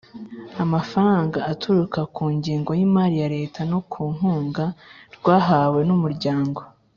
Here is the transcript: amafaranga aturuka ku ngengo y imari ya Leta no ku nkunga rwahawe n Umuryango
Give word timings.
amafaranga 0.63 1.37
aturuka 1.51 1.99
ku 2.15 2.23
ngengo 2.35 2.71
y 2.79 2.81
imari 2.87 3.15
ya 3.21 3.27
Leta 3.35 3.59
no 3.71 3.79
ku 3.91 4.01
nkunga 4.15 4.65
rwahawe 5.17 5.79
n 5.87 5.91
Umuryango 5.97 6.59